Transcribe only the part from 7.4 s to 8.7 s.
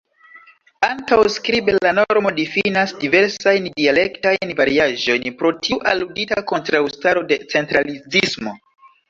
centralizismo.